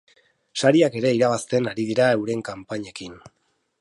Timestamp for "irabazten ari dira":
1.17-2.07